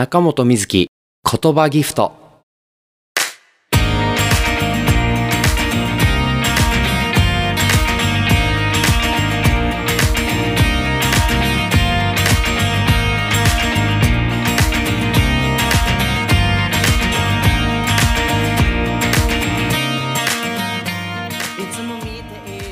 [0.00, 0.88] 中本瑞希
[1.30, 2.12] 言葉ギフト。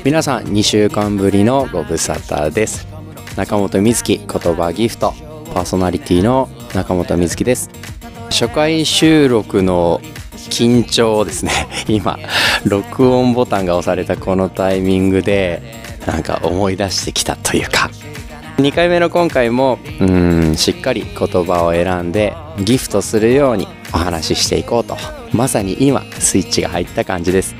[0.03, 2.87] 皆さん2週間ぶりのご無沙汰です。
[3.37, 5.28] 中本瑞希言葉ギフト。
[5.53, 7.69] パーソナリティの中本瑞希です。
[8.29, 10.01] 初回収録の
[10.49, 11.51] 緊張ですね。
[11.87, 12.17] 今
[12.65, 15.61] 録音ボタンが押されたこのタイミングで
[16.05, 17.89] なんか思い出してきたというか。
[18.57, 24.97] 2回目の今回もうんしっかり言葉を選んでギフトするようにお話ししていこうと。
[25.31, 27.55] まさに今スイッチが入った感じです。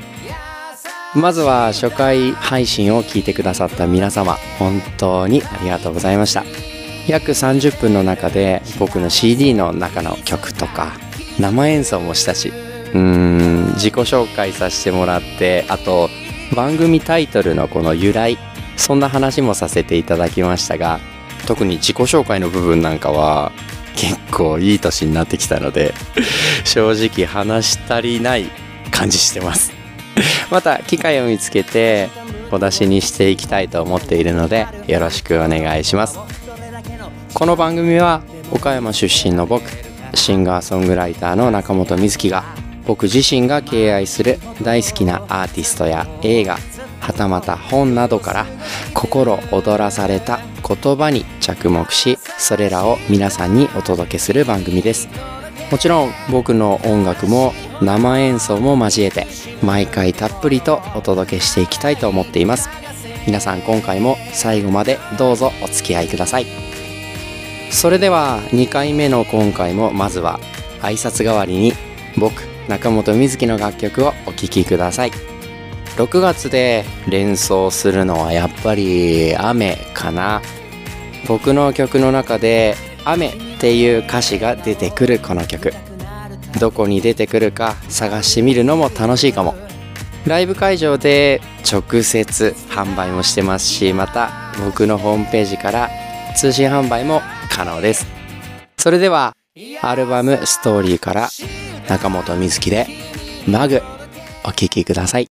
[1.14, 6.69] まずは初回配信を聞いてくださった皆様本当にありがとうございました。
[7.06, 10.92] 約30分の中で僕の CD の中の曲とか
[11.38, 16.08] 生演奏もしたしうーん自己紹介させてもらってあと
[16.54, 18.38] 番組タイトルのこの由来
[18.76, 21.00] そんな話もさせていただきましたが
[21.46, 23.52] 特に自己紹介の部分なんかは
[23.96, 25.94] 結構いい年になってきたので
[26.64, 28.46] 正直話し足りない
[28.90, 29.72] 感じしてます。
[30.50, 32.08] また機会を見つけて
[32.50, 36.39] お出しにしていきたいと思っているのでよろしくお願いします。
[37.32, 39.70] この番組は岡山出身の僕
[40.14, 42.44] シンガーソングライターの中本瑞希が
[42.86, 46.58] 僕自身が敬愛する大好きなアーティストや映画
[46.98, 48.46] はたまた本などから
[48.94, 55.08] 心躍らされた言葉に着目しそれらを皆さんにお届けする番組です。
[55.70, 59.26] もちろん僕の音楽も生演奏も交えて
[59.62, 62.68] 毎回たっぷりとお届けしていきたいと思っています。
[63.26, 66.79] 皆さん今回も最後までどうぞお付き合いください。
[67.70, 70.38] それでは2回目の今回もまずは
[70.80, 71.72] 挨拶代わりに
[72.18, 75.12] 僕中本瑞希の楽曲をお聴きください。
[75.96, 80.42] 6月で連想するのはやっぱり雨かな。
[81.26, 85.72] 僕の曲の中で雨っていう歌詞が出てくるこの曲。
[86.58, 89.54] どこに出てくるか探してみるのも楽しいかも。
[90.26, 94.30] ライブ会場で直接販売もしてますしまた
[94.64, 95.88] 僕のホームページから
[96.36, 98.06] 通信販売も可能です。
[98.78, 99.34] それでは
[99.82, 101.28] アルバム「ストーリー」から
[101.88, 102.86] 中本瑞希で
[103.46, 103.82] 「マグ」
[104.44, 105.29] お聴きください。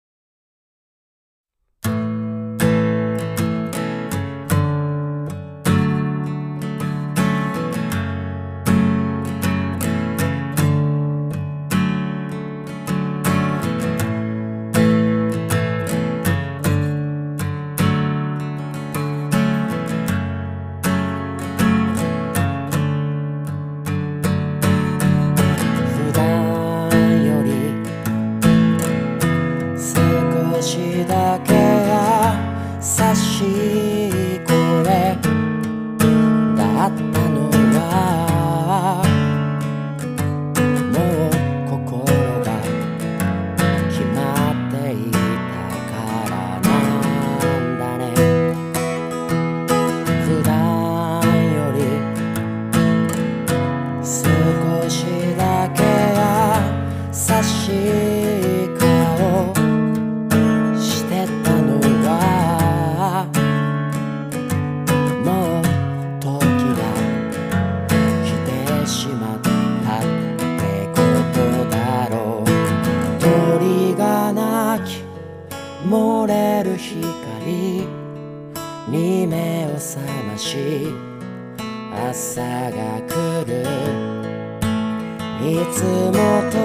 [85.78, 86.56] つもと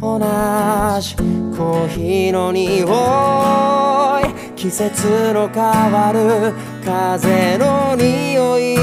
[0.00, 0.18] 同
[0.98, 8.76] じコーヒーの匂い季節の変わる風の匂い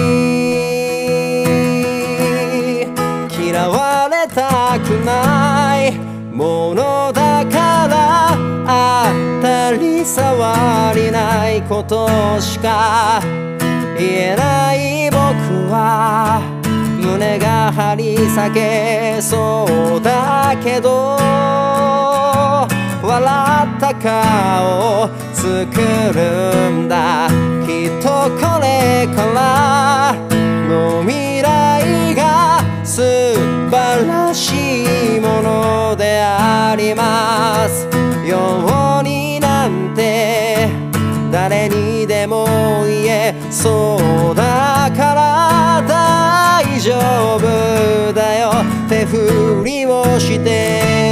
[3.32, 5.92] 嫌われたくない。
[6.32, 8.30] ものだから
[9.42, 12.08] 当たり障りないこと
[12.40, 13.20] しか
[13.98, 15.18] 言えない僕
[15.72, 16.53] は。
[17.04, 19.66] 胸が張り裂けそ
[19.98, 21.18] うだけど
[23.04, 25.44] 笑った顔作
[26.14, 27.28] るんだ。
[27.68, 28.08] きっと
[28.40, 30.16] これから
[30.70, 33.02] の未来が素
[33.70, 37.88] 晴らしいものであります。
[38.26, 40.70] ようになんて
[41.30, 42.46] 誰にでも
[42.86, 43.98] 言えそ
[44.32, 44.73] うだ。
[47.36, 48.52] 夫だよ。
[48.88, 51.03] 手振りをして。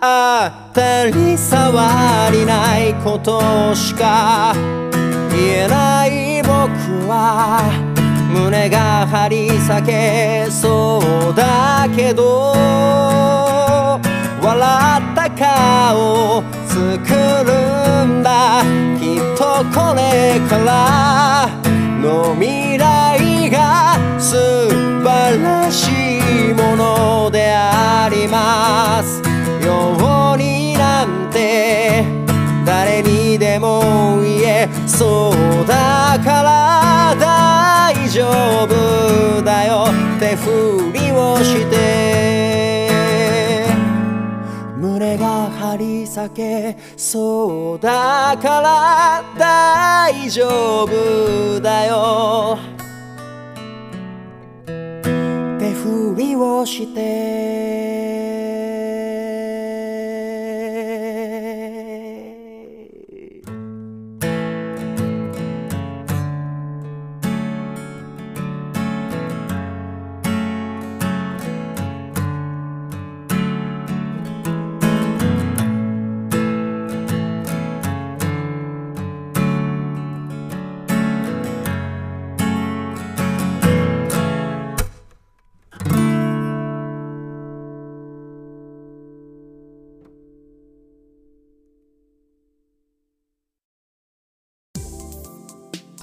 [0.00, 4.54] 当たり障りないことしか
[5.30, 6.50] 言えない僕
[7.08, 7.60] は
[8.32, 11.00] 胸が張り裂けそ
[11.30, 12.52] うだけど
[14.42, 14.58] 笑
[15.00, 16.84] った顔作
[17.44, 18.62] るんだ
[18.98, 21.64] きっとこれから。
[22.04, 24.36] の未来が素
[25.02, 26.18] 晴らし
[26.50, 29.33] いものであります。
[29.64, 32.04] ようになんて
[32.64, 38.24] 誰にでも言えそうだから大丈
[38.64, 39.86] 夫だよ
[40.20, 42.54] 手振りをして
[44.76, 52.58] 胸が張り裂けそうだから大丈夫だよ。
[54.66, 57.93] 手振りをして。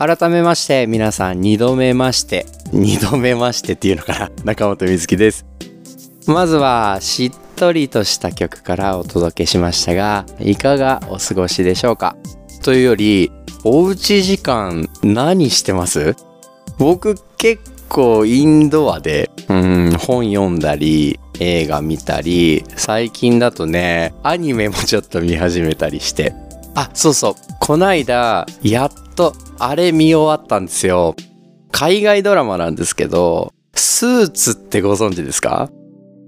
[0.03, 4.31] 改めまして皆さん2度目まして2度目ましてっていうのかな。
[4.44, 5.45] 中本瑞希です。
[6.25, 12.15] まずはしっとりとした曲からお届けしましたがいかがお過ごしでしょうか。
[12.63, 13.31] というより
[13.63, 16.15] おうち時間何してます？
[16.80, 26.33] 僕結構インドアでうん本読んだり映画見たり最近だとねアニメもちょっと見始めたりして。
[26.74, 27.36] あそうそう。
[27.59, 31.15] こないだやっとあれ見終わったんですよ。
[31.71, 35.69] 海外ドラマなんですけどスーツってご存知ですか？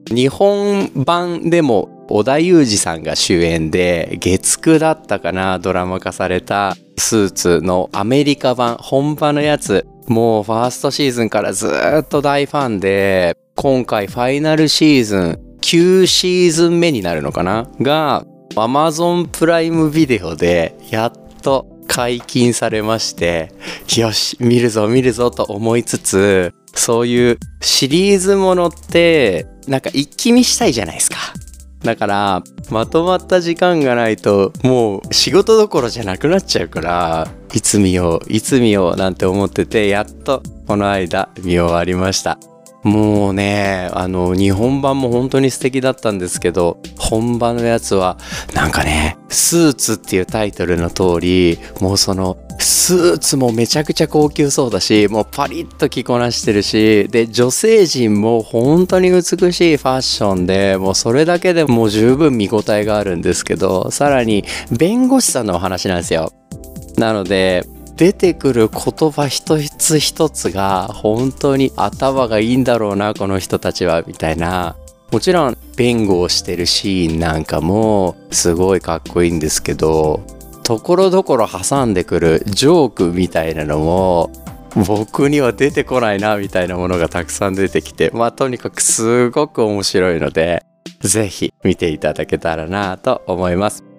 [0.07, 9.87] 日本版でも織田裕二さんが主演で月9だったかなドラマ化されたスーツのアメリカ版本場のやつ。
[10.07, 11.71] もうファーストシーズンからず
[12.01, 17.69] っと大ファンで今回ファイナルシーズン9シーズン目になるのかな？
[17.81, 23.51] が Amazon プライムビデオでやっと解禁されまして
[23.97, 31.17] よし見るぞ見るぞと思いつつそういうシリーズものってなんか一気見したいじゃないですか。
[31.83, 42.39] だからまとまった時間がないともう仕事どころじゃなくなっちゃうからいつ見よういつ見ようなんて思っててやっとこの間見終わりました。
[42.83, 48.17] もうねあの日本版も本当に素敵だったんですけど本場のやつは
[48.53, 66.31] なんかね「スーツ」っていうタイトルの通りもうそのスーツもめちゃくちゃ高級そうだしもうパリッと着こなしてるしで女性陣も本当に美しいファッションでもうそれだけでもう十分見応えがあるんですけどさらに弁護士さんのお話なんですよ。
[66.97, 74.75] なので出てくる言葉一つ一つが本当に頭がいいんだろうなこの人たちはみたいな。
[75.11, 80.25] もちろん弁護をしてるシーンなんかもすごいかっこいいんですけど
[80.63, 84.31] ところどころ挟んでくるジョークみたいなのも
[84.87, 90.65] 僕には出てこないなみたいなものがたくさん出てきてまあとにかくすごく面白いので
[91.01, 93.92] ぜひ見ていただけたらなと思います。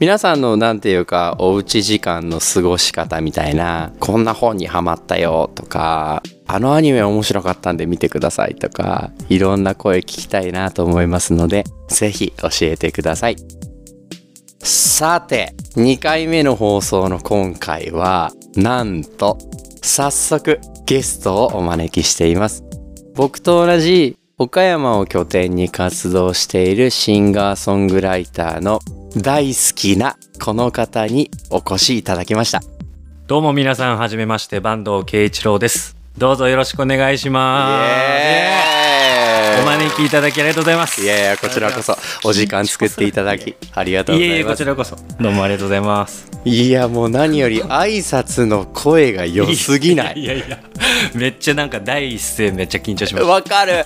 [0.00, 13.36] 皆さんのなんていうかおうち時間の過ごし方みたいなこんな本にハマったよとかあのアニメ面白かったんで見てくださいとかいろんな声聞きたいなと思いますのでぜひ教えてください。
[14.60, 19.38] さて2回目の放送の今回はなんと
[19.82, 22.64] 早速ゲストをお招きしています。
[23.14, 28.78] 僕と同じ岡山を拠点に活動しているシンガーソングライターの
[29.16, 32.60] 大好きなこの方にお越しいただきました。
[33.26, 35.96] どうも皆さんはじめまして坂東圭一郎です。
[36.16, 37.80] どうぞよろしくお願いしま
[39.14, 39.17] す
[39.60, 41.02] お招きいただきありがとうございます。
[41.02, 44.34] いやいやこちらこそお時間作っていただきありがとうございます。
[44.34, 44.96] いえいえこちらこそ。
[45.20, 46.30] どうもありがとうございます。
[46.44, 50.20] いやもう何より挨拶の声が良すぎない。
[50.20, 50.58] いやいや
[51.14, 53.84] めっちゃなんか第一声めっちゃ緊張しましわかる。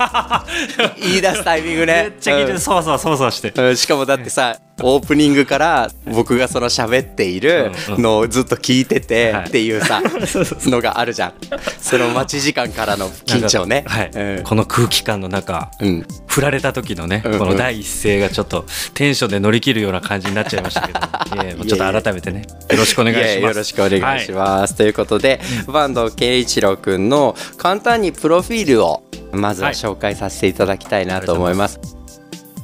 [1.00, 3.52] 言い出すタイミングためねっちゃ緊張そわそわそわそわして。
[3.56, 9.44] うんしかもだってさ オープニングから僕がその喋っているのをずっと聞いててはい。
[9.46, 10.02] っていうさ
[10.70, 11.32] のがあるじゃん。
[11.80, 13.84] その待ち時間からの緊張ね。
[13.86, 14.42] はい、うん。
[14.44, 16.06] この空気感の中うん。
[16.26, 17.38] 振られた時のね、うんうん。
[17.38, 18.64] この第一声がちょっと
[18.94, 21.00] テンションで乗り切るような感じになっちゃいましたけど。
[21.64, 22.46] ちょっと改めてね。
[22.70, 23.32] よろしくお願いします。
[23.34, 29.02] やよろしくお願いします、ということで坂東圭一郎くんの簡単にプロフィールを
[29.32, 31.80] まずは紹介させていただきたいなと思います、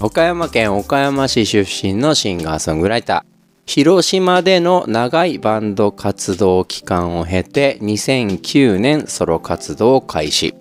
[0.00, 3.38] 岡山県岡山市出身のシンガーソングライター。
[3.67, 10.55] 広島での長いバンド活動期間を経て2009年ソロ活動を開始。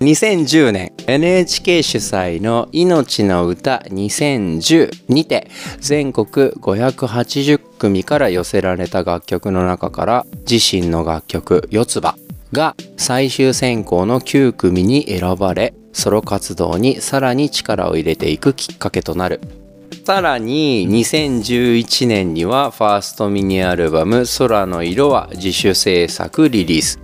[0.00, 12.16] 2010年 NHK 主催の「命の歌2010」にて全国580組から寄せられた楽曲の中から自身の楽曲「四つ葉」
[12.52, 19.40] が最終選考の9組に選ばれソロ活動にさらに力を入れていくきっかけとなる。
[20.04, 27.00] さらに2011年にはファーストミニアルバム「空の色」は自主制作リリース。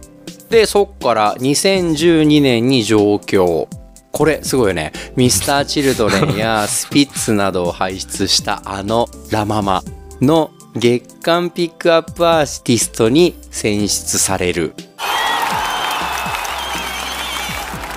[0.51, 3.69] でそっから2012年に上京。
[4.13, 4.93] これすごいよね。
[5.17, 9.83] ミスターチルドレンやスピッツなどを輩出したあのラ・ママ
[10.21, 14.75] の月間ピックアップアーティストに選出される。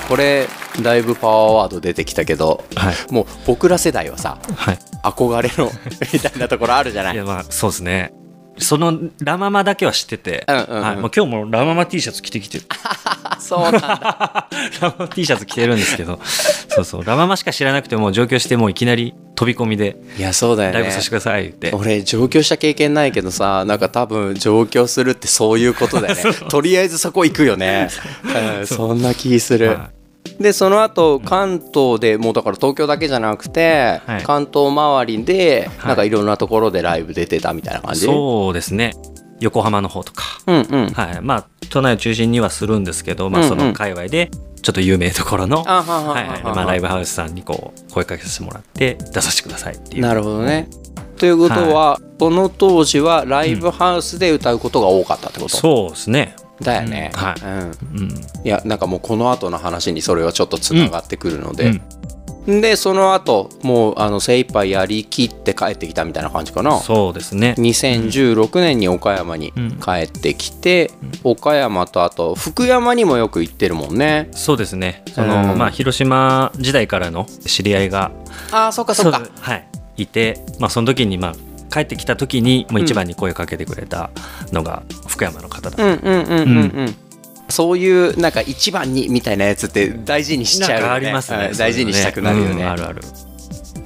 [0.07, 0.47] これ
[0.81, 2.95] だいぶパワーワード出てきたけどはい。
[3.11, 4.79] もう僕ら世代はさはい。
[5.03, 5.71] 憧れの
[6.13, 7.13] みたいなところあるじゃない？
[7.15, 8.13] いやまあそうですね。
[8.59, 10.81] そのラママだけは知ってて、うんうんうん。
[10.83, 12.65] はい、もう今日もラママ T シャツ着てきてる。
[13.23, 14.47] あ そうなんだ。
[14.79, 16.19] ラママ T シャツ着てるんですけど。
[16.69, 17.03] そうそう。
[17.03, 20.75] ラママしか知らなくても上京してもういきなり飛び込みでいやそうだよね。
[20.75, 26.23] ライブさせてくださいって、俺上京した経験ないけどさなんか多分上京するってそういうことだよね。
[26.47, 27.89] とりあえずそこ行くよね、
[28.59, 28.61] う。
[28.61, 29.89] ん、そんな気する、は
[30.39, 34.23] でその後関東でもうだから東京だけじゃなくて、はい。
[34.23, 35.87] 関東周りではい。
[35.87, 38.93] なんかいろんなところでライブ出てたみたいな感じ、そうですね。
[39.39, 40.89] 横浜の方とか、うんうん。
[40.89, 43.57] はい、まあ都内を中心にはするんですけど、まあ、うんうん。
[43.57, 50.01] その界隈でちょっと有名どころの、ライブハウスさんにこう声かけさせてもらって出させてくださいっていう。
[50.01, 50.69] なるほどね。
[51.17, 57.19] ということは、この当時はライブハウスで歌うことが多かったってこと、そうですねだよね、うん。
[57.19, 57.41] はい。
[57.41, 57.59] うん、
[58.01, 58.09] うん。
[58.43, 61.81] いやなんかもうこの後の話にそれはちょっとつながってくるので、うん。
[62.45, 66.77] でその後もうあの精一杯やりきって帰ってきたみたいな感じかな。
[66.77, 67.55] そうですね。
[67.57, 70.91] 2016年に岡山に帰ってきて、
[71.23, 74.29] 岡山とあと福山にもよく行ってるもんね。
[74.33, 75.03] そうですね。
[75.13, 75.57] その、うん。
[75.57, 78.11] まあ、広島時代からの知り合いが
[78.51, 79.21] ああそっかそっか。
[79.39, 79.67] はい、
[79.97, 81.35] いて、まあ、その時に、まあ、
[81.73, 84.11] 帰ってきた時にもう一番に声かけてくれた
[84.51, 86.95] のが福山の方だ、うんうんうんうんうん、
[87.49, 90.93] そういうなんか一番にみたいなやつって大事にしちゃうよね。
[90.93, 93.01] ありますねうん大事にしたくなるよね、うんあるある。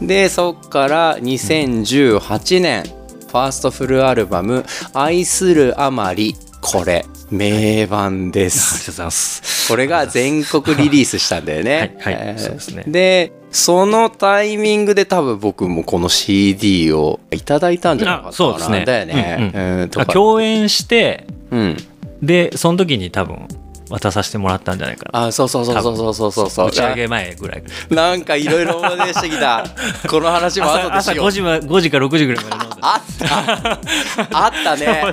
[0.02, 7.06] でそっから2018年、ファーストフルアルバム「愛するあまり」これ。
[7.30, 9.68] 名盤でありがすとうございます。
[9.68, 11.98] これが全国リリースしたんだよね。
[12.00, 12.84] はいはいえーそうですね。
[12.88, 18.50] でそのタイミングで多分僕もこの CD をいただいたんじゃなかったかな。
[18.50, 18.86] あそうですね。
[18.86, 19.90] だよね、うんうん。
[19.90, 21.78] 共演してうん。
[22.22, 23.48] でその時に多分
[23.90, 25.28] 渡させてもらったんじゃないかな。
[25.28, 26.50] あそうそうそうそうそうそう。
[26.50, 27.64] そう打ち上げ前ぐらい。
[27.90, 29.66] なんかいろいろ思い出してきた。
[30.08, 31.28] この話も後でしよう。
[31.28, 35.04] 朝 5, 時5時か6時ぐらいまで飲んであったあったね。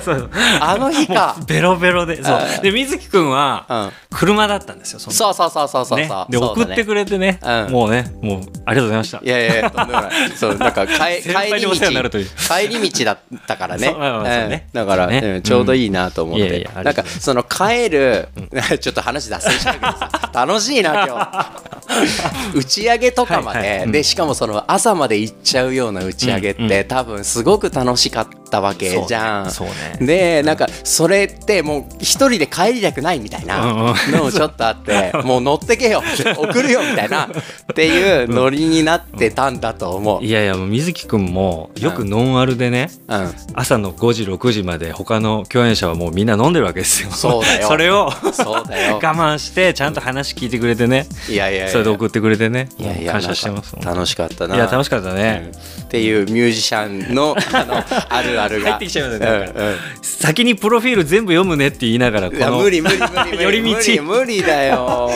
[0.59, 1.35] あの日か。
[1.47, 2.23] ベロベロで。
[2.23, 2.39] そう。
[2.61, 8.11] で水木君は車だったんですよ、う、そうそうそうそうそう、ね、で、送ってくれてね、うん、もうね。
[8.21, 9.19] もうありがとうございました。
[9.23, 10.11] いやいやとんでもない。
[10.35, 11.71] そうなんか か帰り道。
[11.71, 13.93] 帰り道だったからね、
[14.47, 16.69] ね、だからちょうどいいなと思って。
[16.83, 18.29] なんかその帰る
[18.79, 21.65] ちょっと話脱線したけどさ楽しいな今日。
[22.55, 23.83] 打ち上げとかまで、はいはい。
[23.85, 23.91] うん。
[23.91, 29.51] でしかもその朝まで行っちゃうような打ち上げって、多分すごごく楽しかったわけじゃん。
[29.51, 29.73] そうね。
[29.97, 30.07] そうね。
[30.07, 34.11] でなんかそれってもう一人で帰りたくないみたいなうんうん。
[34.11, 36.03] のもちょっとあって もう乗ってけよ。
[36.37, 37.29] 送るよみたいなっ
[37.73, 40.23] ていうノリになってたんだと思う。
[40.23, 47.11] いやいやもう水木くんもよくノンアルでね、うん、朝の5時6時まで他の共演者はもうみんな飲んでるわけですよ。
[47.11, 47.67] そうだよ。
[47.67, 51.07] それを 我慢してちゃんと話聞いてくれてね。
[51.29, 51.69] いやいやいや。
[51.69, 52.69] それで送ってくれてね。
[52.77, 53.75] いやいや感謝してます。
[53.83, 54.55] 楽しかったな。
[54.55, 55.51] いや楽しかったね、
[55.83, 58.71] っていうミュージシャンのあのある あるが。
[58.71, 59.75] 入ってきちゃいますねうんうん。
[60.01, 64.03] 先にプロフィール全部読むねって言いながらこの無理無理無理無理寄り道。
[64.03, 65.09] 無理だよ。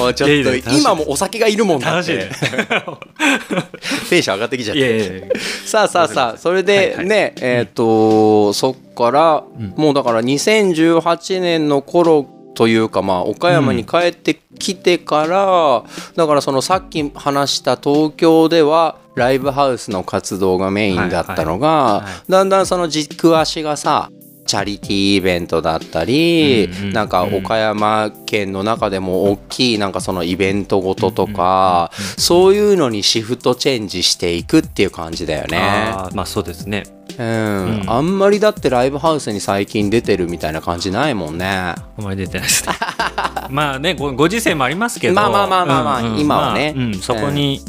[0.00, 2.30] もうちょっと今もお酒がいるもんだっ楽しいてね。
[4.10, 5.28] テンション上がってきちゃって。
[5.64, 9.44] さあさあさあそれではいねえっとそっから
[9.76, 15.84] もうだから2018年の頃というかまあ岡山に帰ってきてから
[16.16, 24.10] だからそのさっき話した東京ではライブハウスの活動がメインだったのがはいはだんだんその軸足がさ
[24.48, 35.58] チャリティーイベントだったり、うんうんなんか岡山県の中でも大きいなんかそのイベントごととか、そういうのにシフトチェンジしていくっていう感じだよね。
[35.58, 36.84] あーまあそうですね。
[37.18, 37.90] うん、うん。
[37.90, 41.46] あんまりだってライブハウスに最近出てるみたいな感じないもんね。
[41.46, 42.72] あんまり出てないですね。
[43.50, 45.14] まあねごご時世もありますけど。
[45.14, 46.72] まあまあまあまあまあ今はね。
[46.74, 46.94] まあうん。
[46.94, 47.60] そこに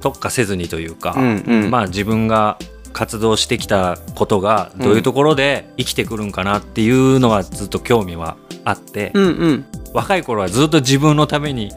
[0.00, 1.70] 特化せずにというか、うんうん。
[1.70, 2.58] まあ自分が
[2.92, 9.64] 活動してきたことがどういうところで生きてくるんかなっていうのはずっと興味はあって、うんうん。
[9.92, 11.70] 若い頃はずっと自分のために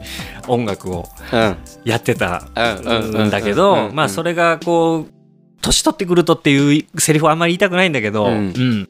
[0.48, 1.56] 音楽をうん。
[1.84, 5.12] やってたうんだけうんどうんまあそれがこう
[5.62, 8.32] 年取ってくるとっていうセリフはあんまり言いたくないんだけど、うん。
[8.32, 8.88] うん。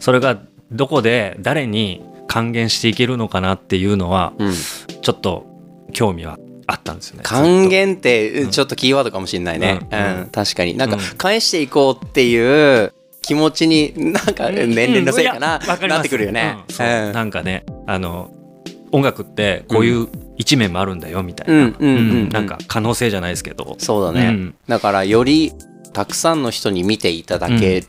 [0.00, 0.40] それが
[0.72, 4.52] どこで誰に還元していけるのかなっていうのはうん。
[4.52, 5.46] ちょっと
[5.92, 6.38] 興味は
[6.70, 7.22] あったんですよね。
[7.24, 8.76] 還元ってちょっと。
[8.76, 9.80] キーワードかもしれないね。
[9.90, 10.22] ううん。
[10.22, 10.76] ん、確かに。
[10.76, 11.02] なんかうん。
[11.18, 15.88] 返していこうっていう気持ちになんか年齢のせいかな、うん。
[15.88, 16.56] なってくるよね。
[16.78, 18.32] なんかねあの
[18.92, 22.28] 音楽ってこういう一面もあるんだよみたいな、うんうんうんうん。
[22.30, 23.76] なんか可能性じゃないですけど。
[23.78, 24.54] そうだね、うん。
[24.68, 25.52] だからより
[25.92, 27.88] たくさんの人に見ていただけて、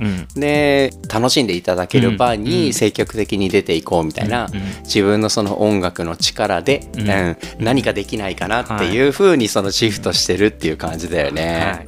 [0.00, 0.28] うん。
[0.40, 11.86] で楽しんでいただける場うんに積極的に出ていこうみたいな、うん自分のその音楽の力で、ううんん何かできないかなっていう風にそのシフトしてるっていう感じだよね。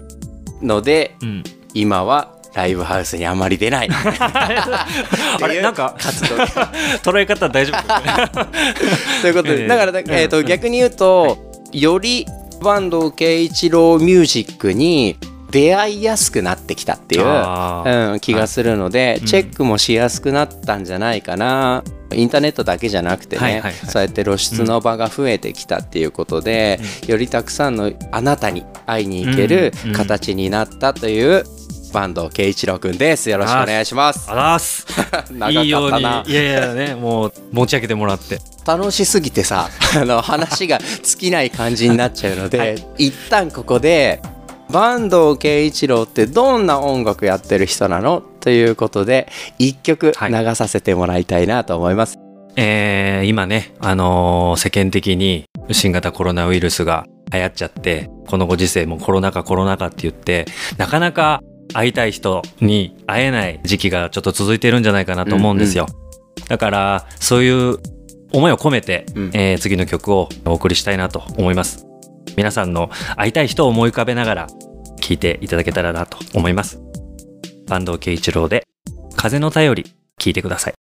[0.60, 0.66] はい。
[0.66, 1.42] のでうん。
[1.74, 3.88] 今はライブハウスにあまり出ない。
[3.90, 4.86] あ
[5.48, 6.36] れなんか活動。
[7.02, 8.44] 捉え方大丈夫？
[9.22, 9.68] ということで、ええ。
[9.68, 11.38] だからだ、えー、と逆に言うと、
[11.72, 12.26] より
[12.62, 15.16] 坂東慶一郎ミュージックに
[15.52, 19.26] 出会いやすくなってきたっていう、うん、気がするので、うん。
[19.26, 21.84] チェックもしやすくなったんじゃないかな。
[22.12, 23.72] インターネットだけじゃなくてね、はいはいはい。
[23.74, 31.44] そうやって露出の場が増えてきたっていうことで、よりたくさんのあなたに会いに行けるうん形になったという
[31.92, 33.28] 坂東慶一郎くんです。
[33.28, 34.30] よろしくお願いします。
[34.30, 34.86] あらーす。
[35.12, 35.50] 長かったな。
[35.50, 38.40] いいようにいやいやねもう持ち上げてもらって。
[38.64, 42.86] 楽しすぎてさあの話が尽きない感じになっちゃうので、 はい。
[42.98, 44.22] 一旦ここで
[44.70, 48.22] 坂東慶一郎ってどんな音楽やってる人なの？
[48.40, 52.18] ということで一曲はい流させてもらいたいなと思います。
[52.56, 60.44] えー今ね、あのー世間的に新型コロナウイルスが流行っちゃって、このご時世もコロナ禍コロナ禍って言って、
[60.76, 61.40] なかなか
[61.72, 65.86] 会いたい人に会えない時期がちょっと続いてるんじゃないかなと思うんですよ。
[66.48, 67.78] だから、そういう
[68.32, 71.86] 思いを込めて、うんえー次の曲をお送りしたいなと思います。
[72.36, 74.46] 皆さんの会いたい人を思い浮かべながら
[75.00, 76.80] 聞いていただけたらなと思います。
[77.68, 78.66] 坂東慶一郎で
[79.16, 80.74] 風の便り聞いてください。「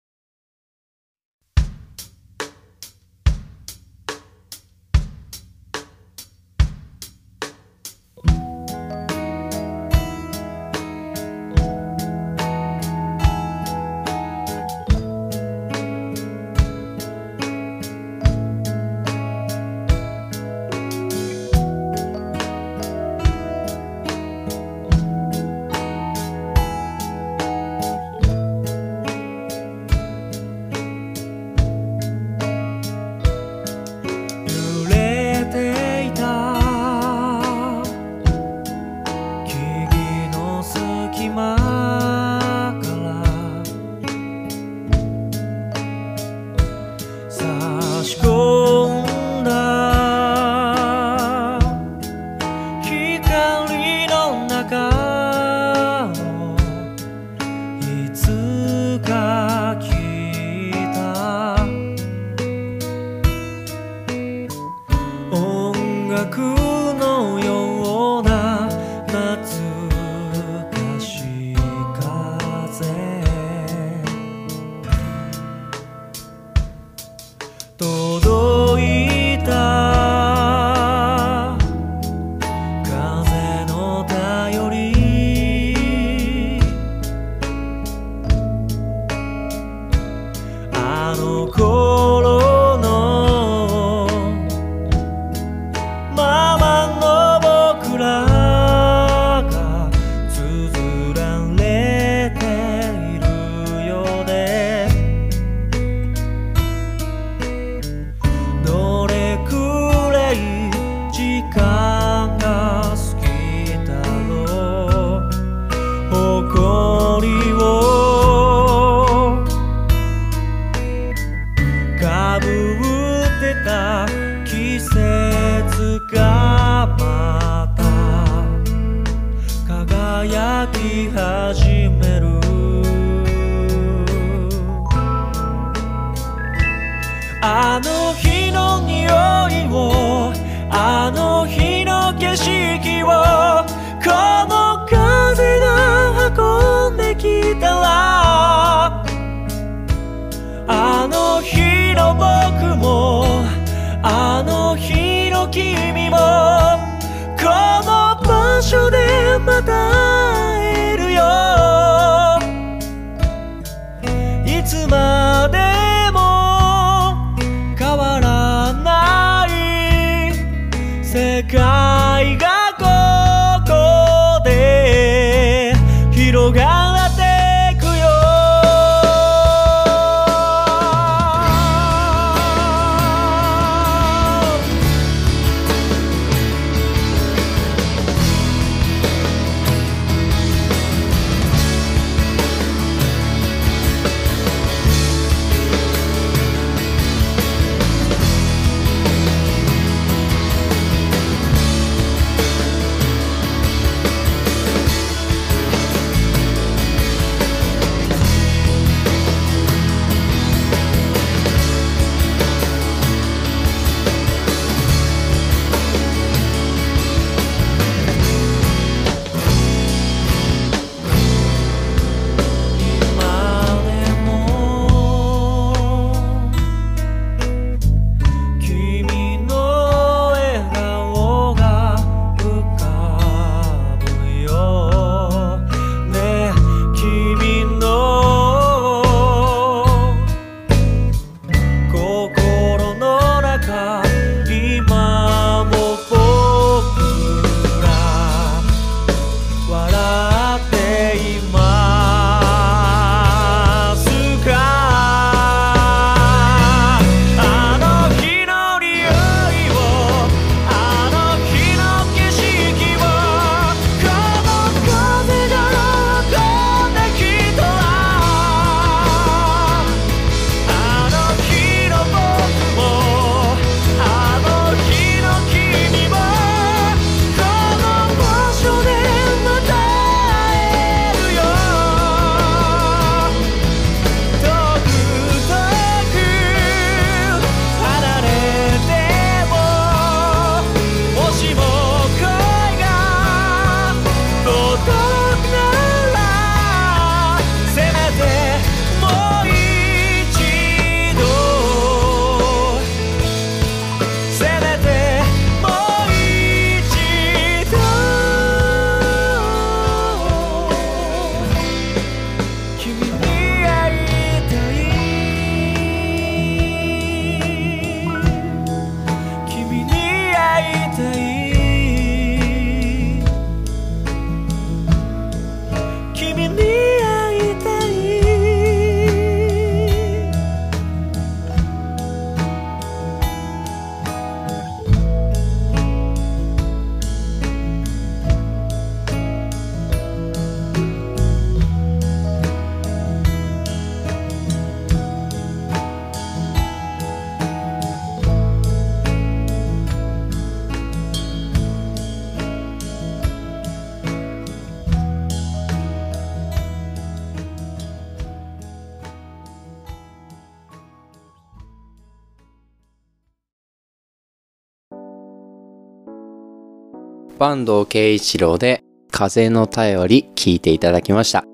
[367.39, 371.45] 坂東慶一郎で風の便り聞いていただきました。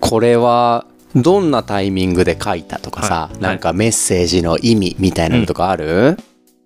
[0.00, 3.38] これはどんなタイミングで書いたとかさ、はい。
[3.40, 6.16] なんかメッセージの意味みたいなのとかある、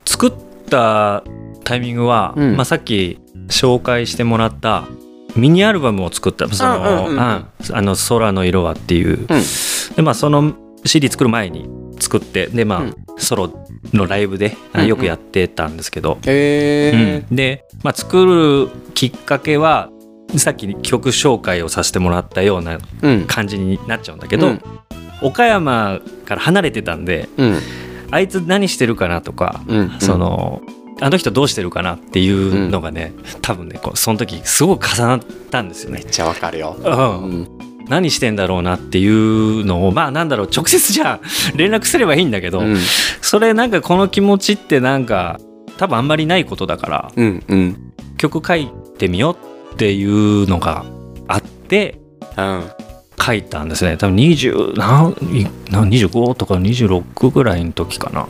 [0.04, 0.32] 作っ
[0.68, 1.24] た
[1.64, 2.56] タイミングは、うん。
[2.56, 4.86] まあ、さっき紹介してもらった
[5.34, 7.18] ミニアルバムを作ったその、うんうんうんうん。
[7.18, 9.26] うんあの空の色はっていう、うん。
[9.96, 10.54] でまあその
[10.84, 17.36] CD 作る前に作ってでまあ、うんソロのライブでよくやってたんですけど、へえ、うん。
[17.36, 19.90] で、まあ、作るきっかけは
[20.36, 23.26] さっき曲紹介をさせてもらったようなうん。
[23.26, 24.62] 感じになっちゃうんだけど、うん。
[25.22, 27.58] 岡山から離れてたんでうん。
[28.10, 29.90] あいつ何してるかなとか、うん。
[30.00, 30.62] その
[31.00, 35.20] あの人どうしてるかなっていうのがね、多分ねこうその時すごく重なっ
[35.50, 36.00] たんですよね。
[36.00, 37.22] めっちゃわかるよ、うん。
[37.24, 41.20] うん何してんだろうなっていうのをまあなんだろう直接じゃあ
[41.56, 42.76] 連絡すればいいんだけど、うん。
[43.20, 45.40] それなんかこの気持ちってなんか
[45.76, 47.92] 多分あんまりないことだからうんうん。
[48.16, 49.36] 曲書いてみよ
[49.72, 50.84] うっていうのが
[51.26, 51.98] あっで
[52.36, 52.70] うん
[53.22, 53.96] 書いたんですね。
[53.98, 55.14] 多分20何
[55.70, 58.26] 何25とか26ぐらいの時かな、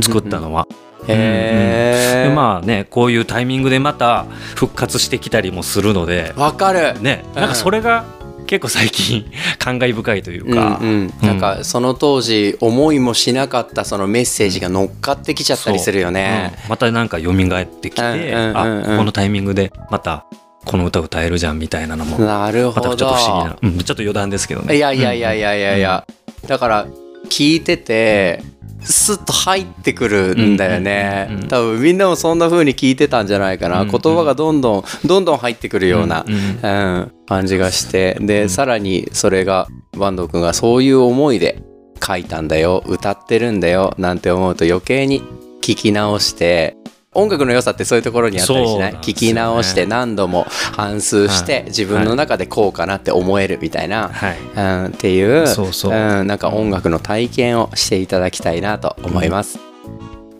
[0.00, 0.68] 作ったのは。
[1.08, 7.00] へえでまあねこういうタイミングでまた復活してきたりもするのでわかる。
[7.00, 8.04] ねうんなんかそれが
[8.48, 9.30] 結構最近
[9.60, 10.88] 感慨深いというか、うん
[11.22, 16.52] うん、なんかその当時思いもしなかったそのメッセージが乗っかってきちゃったりするよね。
[16.64, 16.66] う。
[16.66, 16.70] ん。
[16.70, 18.94] またなんか蘇ってきて、うんうんうんうん。
[18.94, 20.24] あこのタイミングでまた
[20.64, 22.88] この歌歌えるじゃんみたいなのもなるほど。
[22.88, 24.76] またちょっと不思議な、うん、ちょっと余談ですけどね。
[24.76, 25.76] いやいやいやいやいや。
[25.76, 26.04] いや、
[26.46, 26.86] だから
[27.28, 28.42] 聞いてて
[28.80, 38.16] スッと入ってくるんだよね、多分みんなもそんな風に聞いてたんじゃないかな、言葉がどんどんどんどん入ってくるような、うん感じがして。
[38.20, 38.48] で、うん。
[38.48, 41.62] さらにそれが坂東くんがそういう思いで
[42.04, 42.82] 書いたんだよ。
[42.86, 43.94] 歌ってるんだよ。
[43.98, 45.22] なんて思うと余計に
[45.60, 46.76] 聞き直して
[47.14, 48.98] 音楽の良さってそういうところにあったりしない、ね。
[49.00, 51.64] 聞き直して何度も反芻して、はい。
[51.64, 54.38] 自分の中でこうかなって思えるみたいな、はい。
[54.38, 55.92] うん、っていうそうそう。
[55.92, 59.58] うん、なんか音楽の体験をしていただきたいなと思います。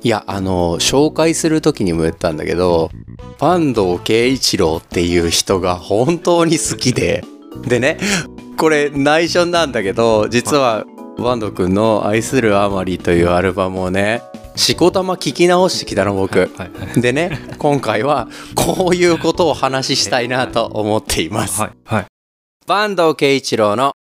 [0.03, 2.91] いやあの紹介する時にも言ったんだけど
[3.41, 7.25] 坂東慶一郎っていう人が本当に好きで
[7.67, 7.99] でね
[8.57, 10.85] これ内緒なんだけど実は
[11.17, 14.23] 坂東くんの「愛するあまり」というアルバムをね
[14.59, 16.41] しこたま聞き直してきたの僕。
[16.41, 16.65] はいは
[16.97, 21.61] いでね今回はこういうことを話したいなと思っています。
[21.63, 22.07] はいはい。
[22.67, 23.93] 坂東慶一郎の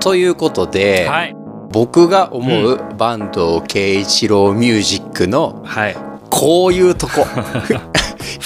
[0.00, 1.36] ということで、はい。
[1.70, 7.26] 僕が思う坂東慶一郎ミュージックのはいこういうとこ。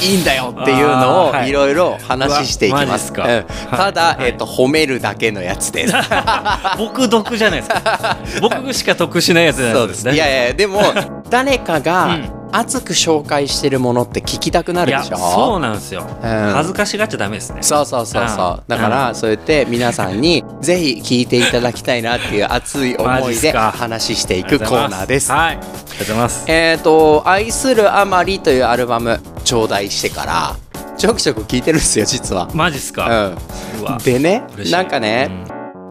[0.02, 1.48] いいんだよっていうのをい。
[1.48, 3.12] いろいろ話していきます。
[3.14, 4.26] うわマジっすただ、はい。
[4.26, 5.94] えっと褒めるだけのやつです。
[6.78, 8.16] 僕得じゃないですか。
[8.40, 10.08] 僕しか得しないやつないそうです。
[10.08, 10.80] いやいやでも
[11.30, 15.16] 誰かがうん熱く紹介してるものって聞きたくなるでしょ？
[15.16, 16.52] そうなんですよ、うん。
[16.52, 17.62] 恥ずかしがっちゃダメですね。
[17.62, 18.54] そうそうそうそう。
[18.56, 18.62] うん。
[18.68, 25.32] だからそうやって皆さんにぜひ聞いていただきたいなっていう熱いマ思いで話していくコーナーです。
[25.32, 25.56] はい。
[25.56, 26.44] ありがとうございます。
[26.50, 30.56] えっ、と「愛するあまり」というアルバム頂戴してから
[30.96, 32.48] ちょくちょく聞いてるんですよ実は。
[32.54, 33.36] マジっすか、う、
[33.78, 33.98] うんわ。
[34.04, 35.28] でねなんかね、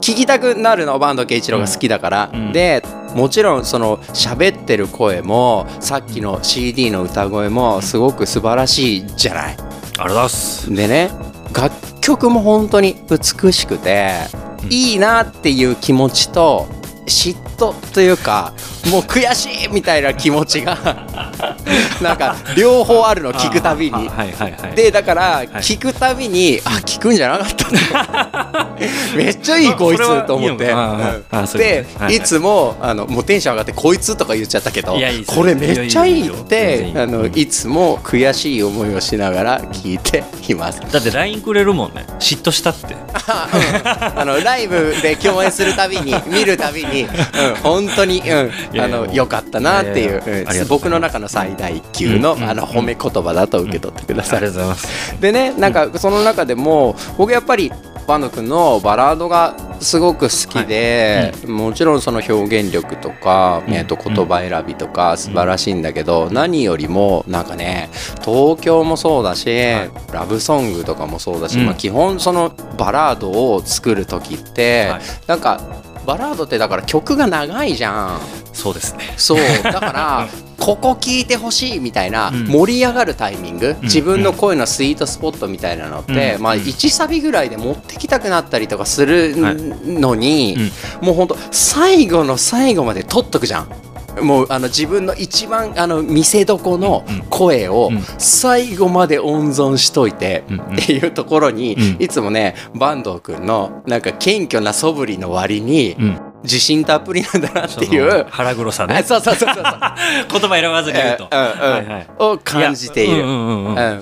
[0.01, 2.51] 聞きたくなるの坂東慶一郎が好きだから、うん。
[2.53, 2.83] で
[3.15, 9.53] もちろんその喋ってる声もさっきの CD の歌声もすごく素晴らしいじゃない。
[9.53, 9.63] ありが
[9.95, 11.11] とうございますでね
[11.53, 16.67] 楽曲も本当に美しくて、うんいいなっていう気持ちと
[17.05, 18.53] 嫉妬というか
[18.89, 20.77] もう悔しいみたいな気持ちが
[22.01, 23.93] なんか両方あるの聞くたびに。
[23.93, 23.97] あ。
[23.97, 24.75] はいはいはい。
[24.75, 28.77] でだから聞くたびに、あ聞くんじゃなかったんだ
[29.15, 30.65] めっちゃいいこいつと思って。
[30.65, 32.15] でいはい。
[32.15, 40.81] いつもあのもうテンション上がってこいつとか言っちゃったけどこれめっちゃいいってあのいつも悔しい思いをしながら聞いています。
[40.91, 42.05] だって LINE くれるもんね。
[42.19, 42.95] 嫉妬したって。
[43.27, 50.65] あのライブで共演するたびに見るたびに、うん、本当に、うん、あの良かったなっていううございます。
[50.65, 54.37] 僕の中の最大級の,、うんあの褒め言葉だと受け取ってください。
[54.37, 57.71] ありがとうございますでねなんかその中でも僕やっぱり
[58.07, 63.73] バンド君のバラードがすごく好きで、もちろんその表現力とか、うん。
[63.73, 67.89] えーと言葉選びとか素晴らしいんだけど、何よりもなんかね
[68.21, 69.49] 東京もそうだし、
[70.11, 71.65] ラブソングとかもそうだし、うん。
[71.65, 75.01] まあ、基本そのバラードを作る時って、はい。
[75.27, 75.61] なんか
[76.05, 78.19] バラードってだから曲が長いじゃん。
[78.53, 79.13] そうですね。
[79.17, 79.39] そう。
[79.63, 80.27] だから
[80.59, 82.45] ここ聞いてほしいみたいなうん。
[82.47, 83.83] 盛り上がるタイミング、ん。
[83.83, 86.59] 自分の声のスイートスポットみたいなのって、まあうん。
[86.59, 89.55] うん1サビぐらいで持ってきたくなったりとかするはい。
[89.89, 90.57] のに、
[91.01, 93.67] もうほんと最後の最後まで取っとくじゃん。
[94.21, 98.01] もうあの自分の一番あの見せどこの声をうん。
[98.17, 100.43] 最後まで温存しといて
[100.75, 102.03] っていうところにうん。
[102.03, 108.25] いつもね坂東くんのなんか謙虚な素振りの割にうん自信たっぷりなんだなっていう。
[108.29, 109.03] 腹黒さあね。
[109.07, 109.73] そうそうそうそうそう。
[110.39, 112.07] 言葉選ばずに言うと、うんうんはいはい。
[112.19, 113.25] を感じている。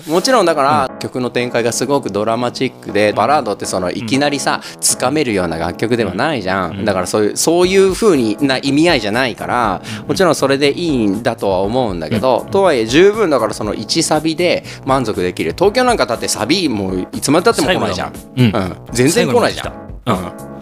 [0.08, 6.86] もちろんだから、曲の展開がすごくドラマチックでバラードってそのいきなりさつかめるような楽曲ではないじゃん、うん。
[6.86, 15.54] だからそういうそういう風にな意味合いじゃないからもちろんそれでいいんだとは思うんだけど、とはいえ十分だからその1サビで満足できる。
[15.54, 18.14] 東京なんかだってサビもういつまでたっても来ないじゃん。
[18.38, 18.76] うん。
[18.92, 19.91] 全然来ないじゃん。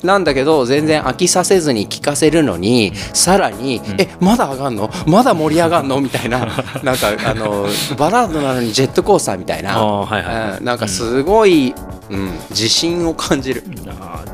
[0.03, 4.89] なんだけど全然飽きさせずに聴かせるのにさらに「えまだ上がんの？
[5.05, 6.39] まだ盛り上がんの?」みたいな。
[6.83, 7.65] なんかあの
[7.97, 10.65] バラードなのにジェットコースターみたいな、あーはいはいうん。
[10.65, 11.73] なんかすごい、
[12.09, 13.63] うん、自信を感じる。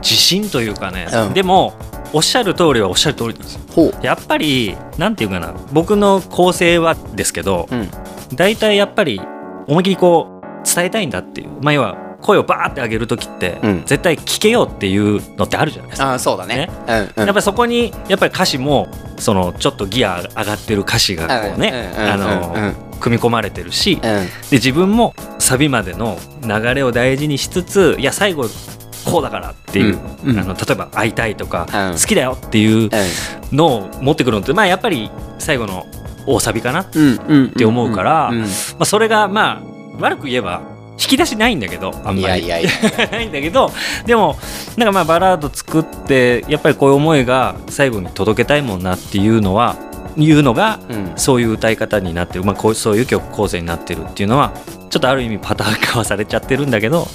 [0.02, 1.34] 自信というかね、うん。
[1.34, 1.74] でも
[2.13, 3.62] おっしゃる通りはおっしゃる通りなんですよ。
[3.74, 5.54] ほう、やっぱりなんていうかな。
[5.72, 7.89] 僕の構成はですけどうん。
[8.36, 9.20] 大体やっぱり
[9.68, 11.50] 思いっきりこう伝えたいんだっていう。
[11.62, 13.84] まあ要は声をバーって上げる時って、うん。
[13.86, 16.10] 絶対聞けよっていうのってあるじゃないですか。
[16.10, 16.70] ああそうだね。
[16.88, 17.00] うんうん。
[17.00, 24.28] やっぱりそこにやっぱり歌詞もそのちょっとギア上がってる歌詞がこうねあの組み込まれてるしでうん。
[24.52, 28.46] 自分もサビまでの流れを大事にしつついや最後
[29.06, 30.40] こうだからっていう、うんうん。
[30.40, 32.00] あの例えば会いたいとか、うん。
[32.00, 32.90] 好きだよっていう
[33.52, 35.86] のを持ってくるのってまあやっぱり最後の
[36.28, 36.88] 大サビかな、っ
[37.56, 38.46] て思うからん。
[38.80, 40.64] あ、それがまあ悪く言えば
[41.06, 42.48] 引き出しないんだけどあんいまり。
[42.48, 43.08] やいやいや。
[43.12, 43.72] ないんだけど
[44.06, 44.38] でも
[44.76, 49.76] なんかまあバラード作ってやっぱりこういう思いが最後に届けたいもんなっていうのは
[50.18, 51.12] いうのがうん。
[51.15, 54.52] そういう歌い方になってる、まあ、こうそういう曲構成になってるっていうのは
[54.89, 57.08] ちょっとある意味パターン化はされちゃってるんだけど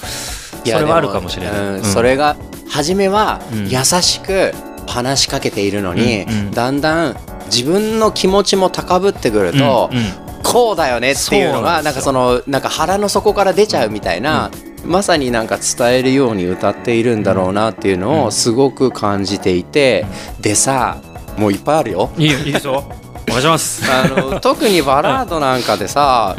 [0.65, 1.55] それはあるかもしれない。
[1.55, 1.75] でうん。
[1.77, 1.85] うん。
[1.85, 2.37] それが
[2.69, 3.69] 初めはうん。
[3.69, 4.55] 優しく
[4.87, 6.51] 話しかけているのに、うんうん。
[6.51, 14.51] だんだん自分の気持ちも高ぶってくると、うんうんこうだよねっていうのがなんかそのなんか腹の底から出ちゃうみたいな、
[14.85, 20.07] まさになんか伝えるように歌っているんだろうなっていうのをすごく感じていて
[20.41, 21.01] でさ
[21.37, 22.11] もういっぱいあるよ。
[22.17, 22.85] いいよいいですよ
[23.29, 23.83] お願いします。
[23.91, 26.37] あの特にバラードなんかでさ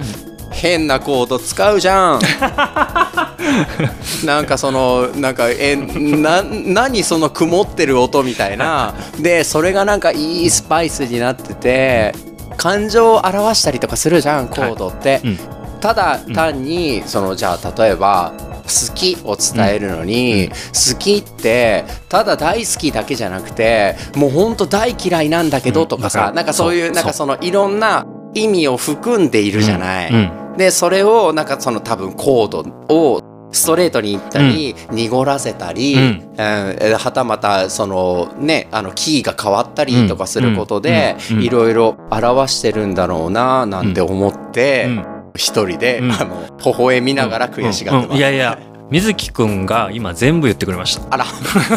[0.51, 2.19] 変なコード使うじゃん。
[4.25, 8.93] なんかそのなんかえな何その曇ってる音みたいな。
[9.19, 12.15] でそれがなんかいいスパイスになってて
[12.61, 15.37] 感情を表したりとかするじゃんコードって、うん。
[15.79, 26.35] ただ単にそのじゃあ例えば好きを伝えるのに、好きってただ大好きだけじゃなくてもうほんと大嫌いなんだけどとかさ、うん。
[26.35, 30.11] なんかそういうなんかそのいろんな意味を含んでいるじゃない。
[30.11, 30.57] うん。
[30.57, 32.59] でそれをなんかその多分コード
[32.93, 33.21] を
[33.51, 36.35] ストレートに言ったり、濁らせたり、ううん。
[36.37, 41.37] はたまたそのねあのキーが変わったりとかすることで、うん。
[41.37, 41.43] うん。
[41.43, 45.05] いろいろ表してるんだろうななんて思って、うん。
[45.35, 46.11] 一人で、うん。
[46.11, 48.11] あの微笑みながら悔しがってます、うん。
[48.11, 48.17] うん。
[48.17, 48.59] いやいや
[48.91, 51.03] 水木くんが今全部言ってくれました。
[51.09, 51.25] あら。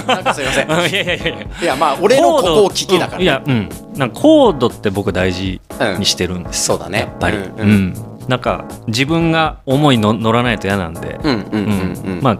[0.06, 0.66] なんかすいません。
[0.90, 1.46] いやいやいやいや。
[1.62, 7.94] いやまあ俺のここを聞きだから、うんいやうんなんかコードって僕大事うんにしてるんですそうだねやっぱり、ううんん
[8.28, 11.18] なんか自分が思いの乗らないと嫌なんで、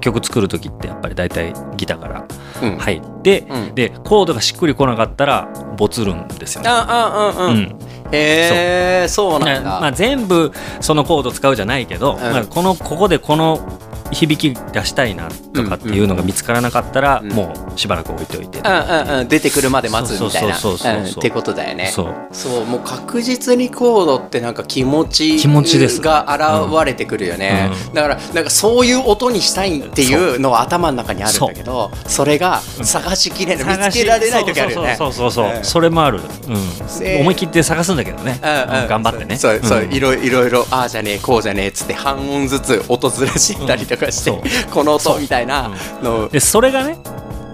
[0.01, 2.27] 曲作る時ってやっぱり大体ギターから
[2.63, 2.79] うん。
[2.79, 3.75] 入って、うん。
[3.75, 6.69] でコードがしっくりこなかったらボツるんですよね。
[6.71, 7.79] ああうんうん、うん。
[8.13, 9.39] へえそう。
[9.41, 13.61] なんだ、まあ、全部そのコード使うじゃないけど、まあ、このここでこの
[14.15, 19.21] 響き出したいなとかっていうのが見つからなかったら、うんもうしばらく置いといて、うんうん。
[19.21, 20.57] うん出てくるまで待つみたいな。
[20.57, 20.61] っ
[21.21, 21.91] てことだよね。
[21.91, 22.65] そう。
[22.67, 26.05] もう確実にコードってなんか気持ち気持ちです。
[26.05, 27.95] が現れてくるよね、うん。
[27.95, 34.95] だからなんかそういう音にしたいっていうのは頭の中にあるんだけどそれが探しきれない見つけられない時あるよね。
[34.97, 36.21] そうそうそうそれもある、う
[36.53, 36.99] ん。
[37.01, 38.89] で思い切って探すんだけどね、うんうん。
[38.89, 39.37] 頑張ってね。
[39.37, 39.93] そうそう、ん。
[39.93, 45.71] いろいろいろああじゃねえこうじゃねえっつって半音ずつ音ずらしたりとかして、うんこの音みたいな
[46.03, 46.29] の。
[46.29, 46.99] でそれがね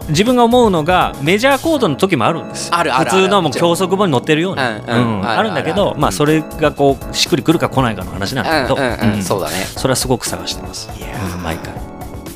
[0.08, 2.76] 自分が思うのがメジャーコードの時もあるんですよ。
[2.76, 8.76] あるあるある普通のもう教則本に載ってるように、あるんだけどまあそれがこうしっくりくるか来ないかの話なんだけど、
[9.22, 10.90] そうだねそれはすごく探してます。
[10.98, 11.08] いや
[11.42, 11.74] 毎回。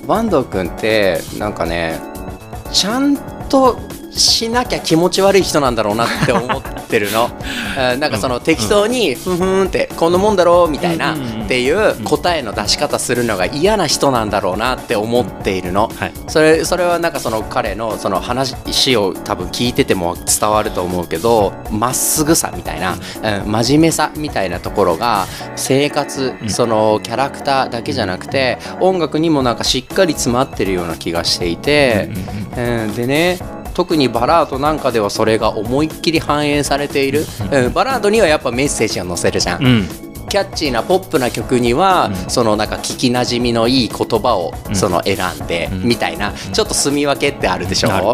[0.06, 1.98] 坂東君ってなんかね
[2.72, 3.16] ちゃん
[3.48, 3.78] と
[4.12, 6.62] しなきゃ気持ち悪い人なんだろうなって思っ
[6.94, 7.28] てるの。
[7.92, 11.16] うんなんかその適当にふんふんってこんなもんだろうみたいなっ
[11.48, 15.90] ていう答えの出し方するのが嫌な人なんだろうなって思っているの。
[15.96, 16.12] はい。
[16.28, 22.92] それそれはなんかその彼のその話を多分聞いてても伝わると思うけどまっすぐさみたいな、
[23.44, 25.26] うん、真面目さみたいなところが
[25.56, 26.50] 生活うん。
[26.50, 32.08] そのキャラクターだけじゃなくて音楽にもなんかしっかり詰まってるような気がしていて、
[32.56, 33.38] うん、でね
[33.74, 40.04] 特にバラードなんかではそれが思いっきり反映されている、うん、バラードにはやっぱメッセージが載せるじゃんうんうん。
[40.28, 42.30] キャッチーなポップな曲には、うん。
[42.30, 44.74] そのなんか聞きなじみのいい言葉をうん。
[44.74, 45.82] その選んで、うん。
[45.84, 48.06] みたいなちょっと住み分けってあるでしょ、ある。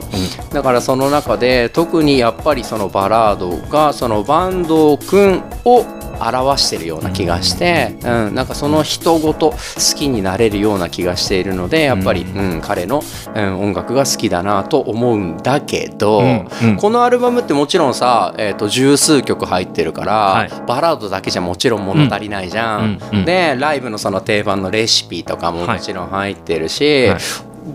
[0.53, 9.57] だからその中で特にやっぱりそのバラードがその坂東くんを表してるような気がして、うんなんかその人ごと好
[9.99, 13.03] きになれるような気がしているのでやっぱり、ううん彼の、
[13.35, 16.77] うん音楽が好きだなと思うんだけど、うんうん。
[16.77, 20.51] このアルバムってもちろんさ、えー、と十数曲入ってるから、はい。
[20.67, 23.01] バラードだけじゃもちろん物足りないじゃん。
[23.13, 27.19] うんうんでライブのその定番のレシピとかももちろん入ってるし、はい。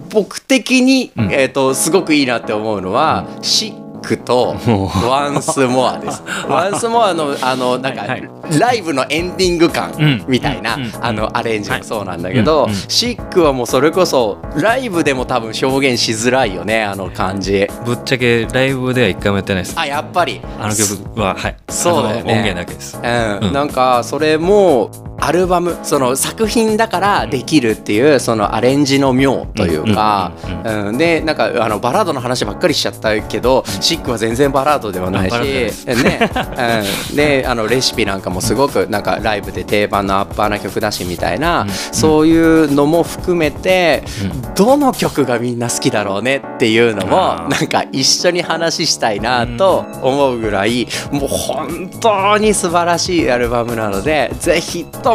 [0.09, 1.31] 僕的に、うん。
[1.31, 4.55] えー、とすごくいいなって思うのは、シックと
[5.07, 6.21] ワンスモアです。
[6.47, 8.29] ワンスモアのあのなんか、はいはい。
[8.59, 10.23] ライブのエンディング感うん。
[10.27, 17.67] みたいな、あのアレンジもそうなんだけど、シックはもうそれこそライブでも多分表現しづらいよねあの感じ。
[17.85, 19.75] ぶっちゃけライブでは一回もやってないです。
[19.77, 20.41] あやっぱり。
[20.59, 21.55] あの曲ははい。
[21.69, 22.33] そうだよね。
[22.33, 22.99] 音源だけです。
[23.01, 23.47] うん。
[23.47, 23.53] うん。
[23.53, 24.91] なんかそれも
[25.25, 35.37] アルバムその作品だからできるっていうそのアレンジの妙というか、うんうんでなんかあのバラードの話ばっかりしちゃったけど、シックは全然バラードではないし、
[35.87, 36.29] ね、
[37.09, 44.03] うん、であのレシピなんかもすごくなんかライブで定番のアッパーな曲だしみたいな、そういうのも含めて、
[44.55, 55.14] どの曲がみんな好きだろうねっていうのもなんか一緒に話したいなと思うぐらいもう本当に素晴らしいアルバムなのでぜひと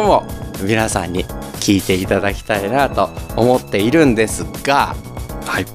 [0.61, 1.25] 皆さんに
[1.59, 4.95] 聴いていただきたいなと思っているんですが、
[5.45, 5.65] はい、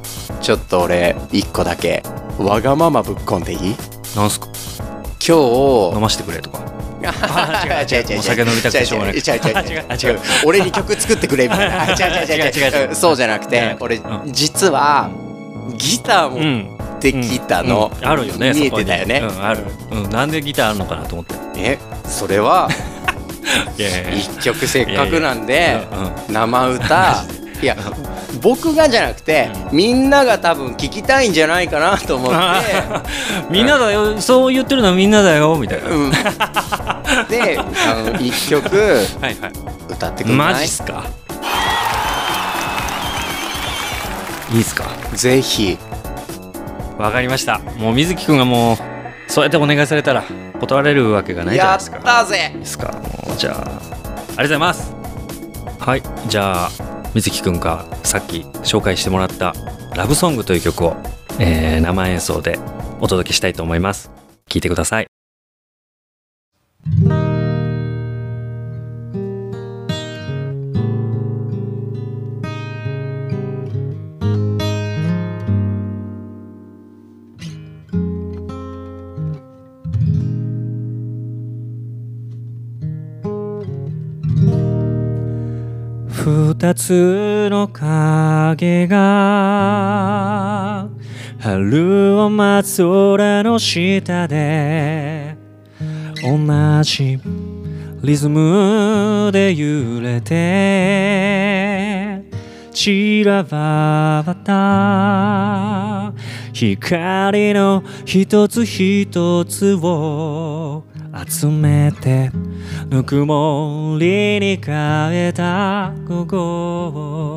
[0.41, 2.03] ちょっと俺一個だけ
[2.39, 3.77] わがままぶっこんでいい？
[4.17, 4.47] なんすか？
[5.27, 5.37] 今
[5.91, 6.61] 日飲ましてくれとか。
[7.09, 8.19] あ違う違う違う。
[8.19, 10.21] お酒飲みたくてしょうがなくて違う違う違う。
[10.45, 11.83] 俺に曲作ってくれみたいな。
[11.83, 12.95] あ 違う違う違う違う。
[12.95, 13.85] そうじゃなくてうん。
[13.85, 15.11] 俺うん実は
[15.77, 16.77] ギター持ん。
[16.97, 17.91] ってきたの。
[18.01, 18.09] うん。
[18.09, 19.23] あるよね見えてたよね。
[19.23, 21.35] うんある、うん、なんでギターあるのかなと思って。
[21.59, 22.69] えそれは
[23.79, 24.11] いやいやいや。
[24.19, 25.87] 一曲せっかくなんで
[26.29, 27.25] 生歌。
[27.63, 27.75] いや
[28.43, 32.37] 僕がじゃなくてみんなが多分聞きたいんじゃないかなと思って。
[33.49, 34.21] みんなだよ。
[34.21, 35.57] そう言ってるのはみんなだよ。
[35.59, 36.11] みたいな、うん。
[36.11, 37.65] であ
[38.13, 39.53] の一曲はいはい。
[39.89, 40.53] 歌ってくんない？
[40.53, 41.05] マジっすか？
[44.53, 44.85] いいっすか？
[45.15, 45.79] ぜひ。
[46.99, 47.61] わかりました。
[47.79, 48.77] もう水木くんがもう
[49.29, 50.25] そうやってお願いされたら
[50.61, 51.99] 断れるわけがないじゃないやっですか。
[52.01, 52.51] たぜ。
[52.55, 52.93] いいですか。
[52.93, 54.95] もうじゃあありがとうございます。
[55.79, 56.03] はい。
[56.29, 56.71] じゃあ
[57.15, 59.55] 水木くんがさっき紹介してもらった
[59.97, 60.97] 「ラブソング」という曲を、
[61.39, 62.59] えー生演奏で
[63.01, 64.11] お届けしたいと思います。
[64.49, 65.07] 聴いてください
[86.59, 90.89] 二つの影が
[91.39, 95.37] 春を待つ空の下で
[96.23, 96.39] 同
[96.83, 97.19] じ
[98.03, 102.25] リズムで揺れて
[102.73, 106.15] 散らばった
[106.55, 110.85] 光の一つ一つを
[111.25, 112.31] 集めて
[112.91, 117.37] ぬくもりに変えた午後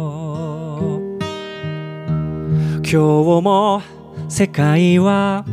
[2.83, 2.95] 今日
[3.41, 3.81] も
[4.27, 5.45] 世界は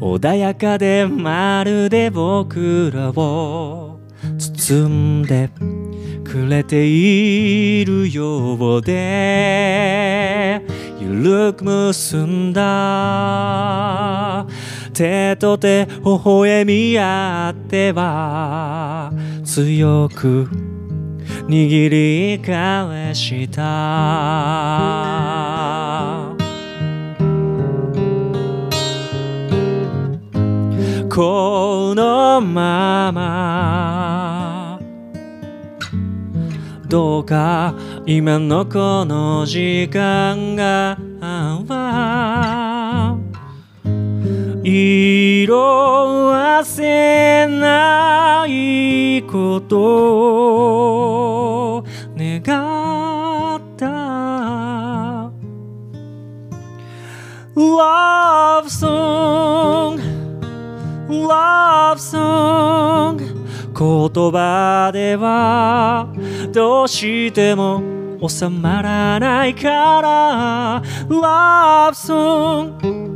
[0.00, 4.00] 穏やかでまるで僕らを
[4.38, 5.50] 包んで
[6.24, 10.62] くれているようで
[11.00, 14.46] ゆるく結んだ
[14.96, 15.90] 手と手微
[16.24, 19.12] 笑み合っては
[19.44, 20.48] 強く
[21.46, 23.62] 握り返した。
[31.14, 34.80] このまま
[36.88, 37.74] どうか
[38.06, 40.96] 今のこの時間が
[44.68, 49.78] 色あせないこと
[51.78, 51.84] を
[52.16, 53.86] 願った。
[57.54, 60.00] Love song
[61.08, 66.12] Love song 言葉では
[66.52, 67.80] どうしても
[68.26, 70.82] 収まらないから。
[71.08, 73.15] Love song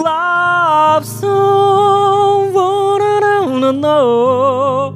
[0.00, 2.52] Love song
[3.60, 4.92] no, no, no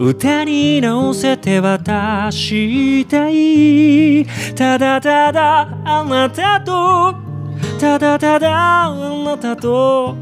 [0.00, 4.24] 歌に乗せて渡したい。
[4.54, 7.16] ただただあなたと。
[7.80, 10.14] ただただあなたと。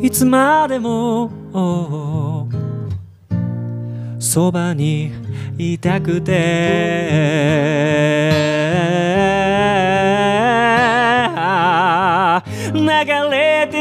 [0.00, 1.30] いつまでも。
[4.20, 5.12] そばに
[5.58, 6.32] いたくて。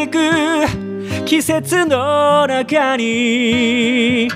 [0.08, 4.28] く季節の中に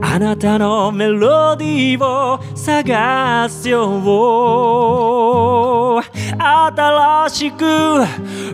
[0.00, 4.00] あなたのメロディーを探すよ
[6.38, 7.64] 新しく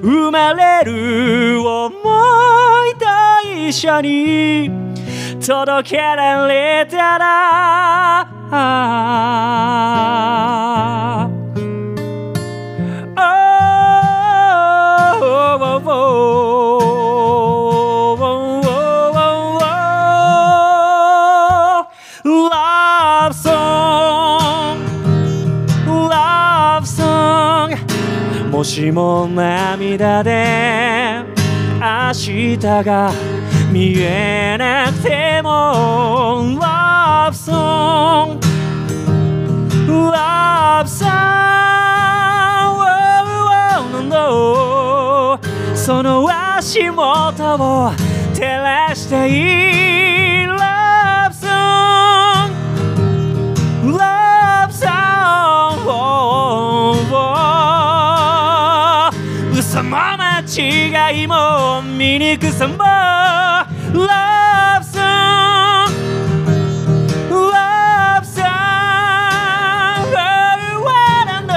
[0.00, 3.06] 生まれる思いと
[3.68, 4.70] 一緒に
[5.44, 8.42] 届けられたら。
[28.64, 31.24] しも涙で
[31.80, 33.12] 明日が
[33.72, 35.50] 見えなくても
[36.60, 38.38] Love song
[39.86, 41.12] Love song
[44.08, 45.38] no
[45.74, 47.92] その足元を
[48.34, 49.28] 照らして
[49.76, 49.81] いい
[60.54, 60.92] 違
[61.24, 62.74] いも醜さも
[63.94, 65.88] Love song
[67.30, 68.42] Love song
[70.12, 71.56] Oh, what I know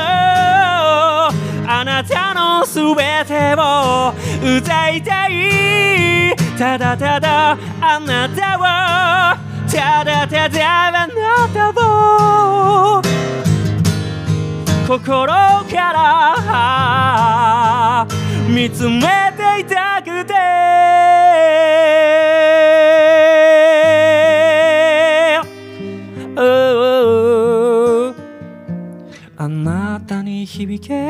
[1.67, 6.33] あなたのすべてを歌いたい。
[6.57, 8.61] ただただあなたを。
[9.69, 11.05] ただただあな
[11.53, 13.01] たを。
[14.87, 17.44] 心から。
[18.66, 18.99] 見つめ
[19.38, 20.34] ていたくて。
[29.38, 31.04] あなたに響け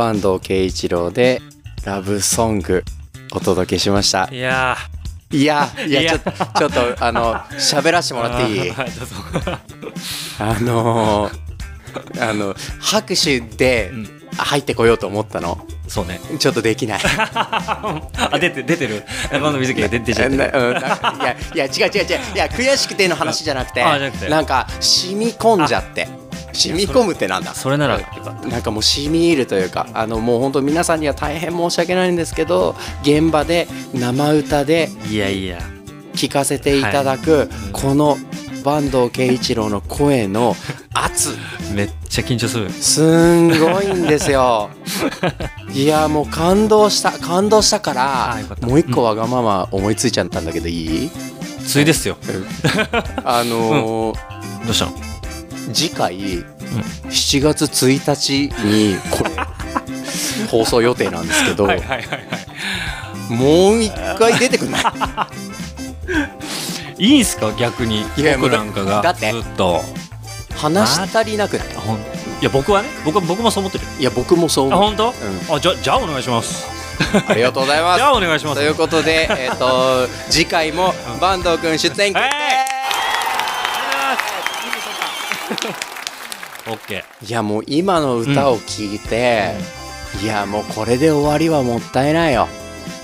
[0.00, 1.42] 坂東慶一郎で
[1.84, 2.82] ラブソング
[3.32, 4.28] お届けしました。
[4.32, 4.76] いや
[5.30, 6.18] いやいやちょ
[6.58, 8.70] ちょっとあの喋らせてもらっていい？
[10.40, 11.50] あのー
[12.20, 14.20] あの拍手でん。
[14.38, 15.58] 入ってこようと思ったの？
[15.88, 16.20] そうね。
[16.38, 17.00] ちょっとできない。
[17.04, 19.04] あ出て出てる。
[19.32, 20.80] 中野瑞希が出出ちゃってなるうんい
[21.24, 22.18] やいや違う違う違う。
[22.34, 24.28] いや悔しくての話じゃなくてあじゃなくて。
[24.30, 26.08] なんか染み込んじゃって
[26.52, 27.54] 染み込むってなんだ？
[27.54, 28.00] それなら。
[28.48, 35.58] なんかもう染み入るというかあのもう本当皆さんには大変申し訳ないんですけど現場で生歌でいやいや。
[36.14, 38.18] 聴かせていただく、この
[38.64, 40.56] 坂東慶一郎の声の
[40.92, 41.30] 圧。
[41.72, 42.68] めっちゃ緊張する。
[42.70, 44.70] すんごいんですよ。
[45.72, 51.10] いやもう感動した感動したからもう一個わがまま思いついちゃったんだけどいい、
[51.64, 52.16] ついですよ。
[53.24, 54.16] あのー
[54.66, 54.92] どうしたの？
[55.72, 59.30] 次回、7月1日にこれ
[60.48, 63.32] 放送予定なんですけど、はいはいはいはい。
[63.32, 64.82] もう一回出てくんない
[66.98, 67.52] いいんすか？
[67.58, 68.04] 逆に。
[68.38, 69.02] 僕なんかが。
[69.02, 69.82] だってずっと。
[70.56, 73.84] 話し足りなくないいや僕はね僕は僕もそう思ってる。
[73.98, 74.80] いや僕もそう思う。
[74.80, 76.66] あ本当、あじゃじゃあお願いします。
[77.28, 78.60] ありがとうございま じゃあお願いします。
[78.60, 82.30] すということで、えっと次回も坂東くん出演決定、はい
[86.70, 89.52] オッケーいやもう今の歌を聞いて、
[90.22, 92.48] いやもうこれで終わりはもったいないよ。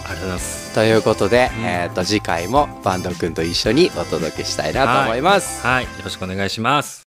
[0.05, 0.75] ありがとうございます。
[0.75, 1.65] ということで、うん。
[1.65, 5.85] えっと次回も坂東くんと一緒にお届けしたいなと思います、はい。
[5.85, 7.06] よろしくお願いします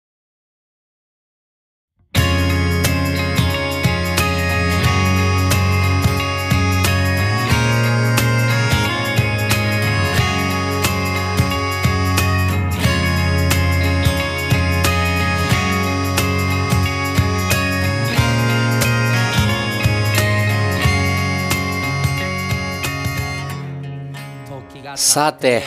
[24.97, 25.63] さて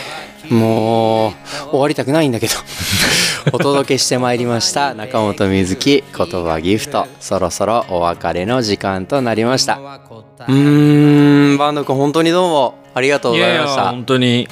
[0.49, 1.33] もう
[1.71, 2.53] 終わりたくないんだけど。
[3.53, 7.07] お届けしてまいりました中本瑞希言葉ギフト。
[7.19, 9.75] そろそろお別れの時間となりました。
[9.75, 14.47] うーん坂東くん本当にどうもありがとうごいやいやざいました本当に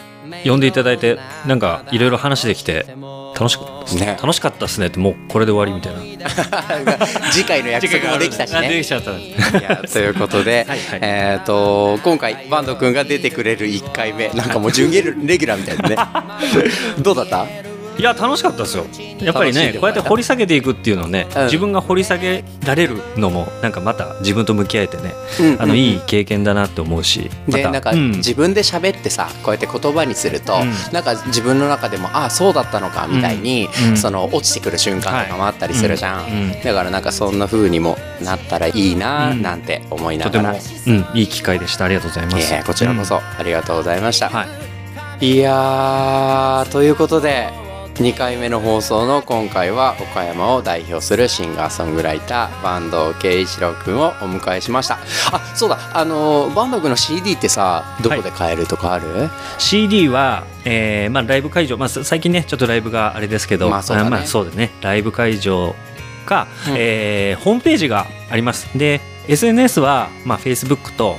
[0.46, 2.86] 呼んでいただいてなんかいろいろ話できて
[3.36, 4.06] 楽しかったですね。
[4.06, 6.30] ね楽しかったですねってもうこれで終わりみたいな。
[7.32, 9.12] 次回の約束もできたしあでねきちゃった。
[9.88, 11.00] ということで、はいはい。
[11.02, 14.30] えっ、と今回坂東くんが出てくれる1回目。
[14.30, 15.96] なんかもう準レギュラーみたいなね。
[17.00, 17.46] どうだった？
[17.98, 18.86] いや楽しかったですよ。
[19.22, 21.44] やっぱりねこうやって掘り下げていくっていうのね、うん。
[21.46, 25.14] 自分が掘り下げられるのもなんかまた自分と向き合えてね、
[25.60, 27.58] あのいい経験だなって思うしまた。
[27.58, 28.12] でなんかうん。
[28.12, 30.72] 自分で喋ってさこうやって言葉にすると、うん。
[30.94, 33.98] なんか自分の中でもああそうだったのかみたいに、うん。
[33.98, 36.32] その落ちてくる瞬間とかもあったりするじゃん、はい。
[36.32, 36.38] うん。
[36.38, 39.42] うんだからなんかそんな風にもなったらいいなうん。
[39.42, 41.86] なんて思いなとてもがら、、うん、いい機会でした。
[41.86, 44.34] ありがとうございます、えーこちらこそありがとうございました、うん。
[44.34, 44.46] は
[45.22, 45.28] い。
[45.28, 47.50] いやーということで
[47.96, 54.98] 2回目の放送の今回は岡山を代表するシンガーソングライター坂東圭一郎くんをお迎えしました。
[55.32, 55.80] あそうだ。
[55.94, 59.30] あのー坂東くんの CD ってさどこで買えるとかある、
[59.60, 63.70] CD は、えーまあ、ライブ会場、まあ、さ最近ねちょっとライブがあれですけど。
[63.70, 64.10] まあそうだね。
[64.10, 64.72] まあそうだね。
[64.82, 65.74] ライブ会場
[66.26, 66.76] か、うん。
[66.78, 68.78] えーホームページがあります。
[68.78, 71.18] で SNS は、まあ、Facebook と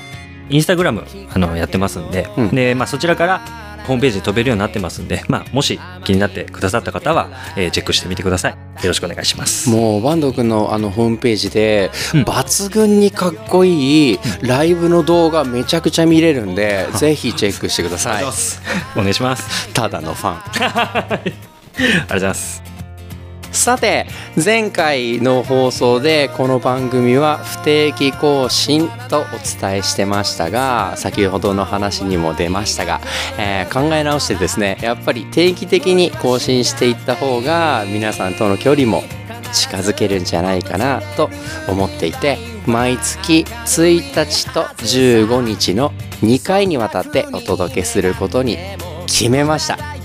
[0.51, 2.49] Instagram あのやってますんで,、うん。
[2.55, 3.41] でまあ、そちらから
[3.87, 8.53] ホームページに飛べるようになってますんで、まあ、もし気になってくださった方は、えーチェックしてみてください。
[8.53, 9.69] よろしくお願いします。
[9.71, 12.23] もう坂東くんのあのホームページでうん。
[12.23, 18.25] 抜群にかっこいいライブの動画めちゃくちゃ見れるんで、ぜひチェックしてください。
[18.97, 19.69] お願いします。
[19.75, 20.37] ただのファン。
[20.57, 22.76] ありがとうございます
[23.57, 24.07] さて
[24.43, 29.25] 前回の放送でこの番組は不定期更新とお
[29.61, 33.01] 伝えしてましたが先ほどの話にも出ましたが、
[33.39, 39.03] えー考え直してですねやっぱり定期的に更新していった方が皆さんとの距離も
[39.53, 41.31] 近づけるんじゃないかなと
[41.69, 45.91] 思っていて毎月1日と15日の
[46.23, 48.59] 2回にわたってお届けすることに
[49.07, 49.96] 決めました。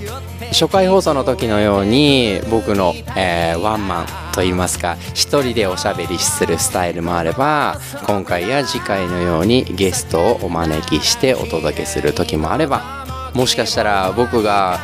[0.52, 14.80] 初回放送の時のように僕の、えーワンマンといいますか一人でおしゃべりするスタイルもあれば今回や次回のようにゲストをお招きしてお届けする時もあればもしかしたら僕が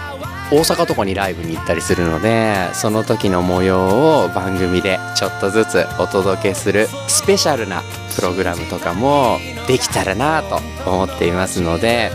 [0.51, 7.81] 大阪とかにライブに行ったりするのでその時の模様を番組でちょっとずつお届けするスペシャルな
[8.15, 9.37] プログラムとかも
[9.67, 10.59] できたらなと
[10.89, 12.11] 思っていますので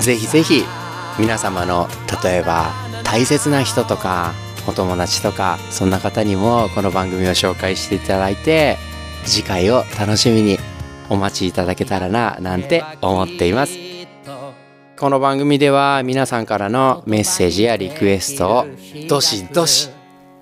[0.00, 0.64] ぜひぜひ
[1.18, 1.88] 皆様の
[2.22, 2.70] 例えば
[3.12, 4.32] 大切な人とか
[4.66, 8.78] お友達とかそんな方にもこの番組を紹介していただいて
[9.26, 10.56] 次回を楽しみに
[11.10, 13.76] お待ちいただけたらななんて思っています。
[14.98, 18.66] この番組では皆さんからのメッセージやリクエストを
[19.10, 19.90] どしどし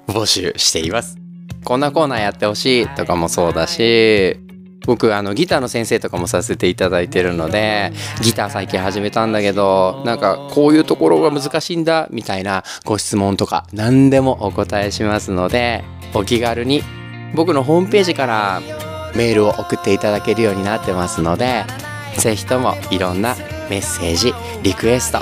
[0.06, 1.18] 募集しています。
[1.64, 4.38] こんなコーナーやってほしいとかもそうだし
[4.86, 16.82] 僕あのギターの先生とかもさせていただいてるのでギター最近始めたんだけどなんかこういうところが難しいんだみたいなご質問とか何でもお答えしますのでお気軽に
[17.34, 18.60] 僕のホームページから
[19.14, 21.64] メールを送っていただけるようになってますので
[22.16, 23.36] ぜひともいろんな
[23.68, 25.20] メッセージリクエスト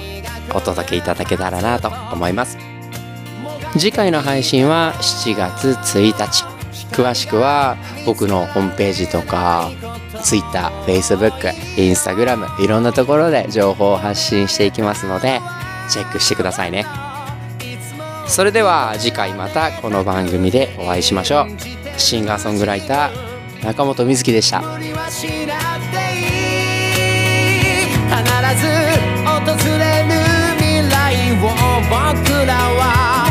[0.54, 2.56] お届けいただけたらなと思います。
[3.76, 6.57] 次回の配信は7月1日。
[6.98, 9.70] 詳しくは僕のホームページとか
[10.24, 11.30] Twitter、Facebook、
[11.76, 15.40] Instagram いろんなところで情報を発信していきますので
[15.88, 16.84] チェックしてくださいね。
[18.26, 22.00] それでは次回またこの番組でお会いしましょう。
[22.00, 24.60] シンガーソングライター中本瑞希でした。
[24.60, 24.98] 必ず
[29.24, 29.44] 訪
[29.78, 30.10] れる
[30.58, 31.46] 未来を
[31.88, 33.27] 僕らは